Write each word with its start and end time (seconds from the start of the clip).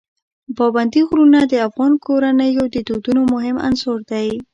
پابندي 0.57 1.01
غرونه 1.09 1.39
د 1.45 1.53
افغان 1.67 1.91
کورنیو 2.05 2.63
د 2.75 2.77
دودونو 2.87 3.21
مهم 3.33 3.55
عنصر 3.67 3.97
دی. 4.11 4.27